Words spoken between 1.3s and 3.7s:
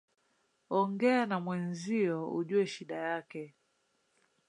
mwenzio ujue shida yake